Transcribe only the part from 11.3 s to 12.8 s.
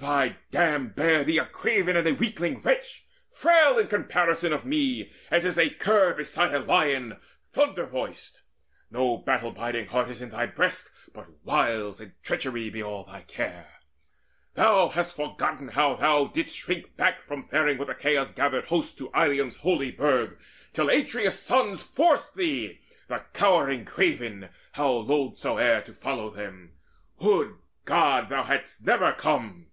wiles and treachery